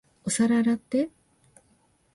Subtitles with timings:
[0.25, 1.09] お皿洗って。